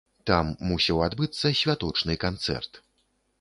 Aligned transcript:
Там 0.27 0.47
мусіў 0.69 1.03
адбыцца 1.07 1.51
святочны 1.61 2.17
канцэрт. 2.25 2.81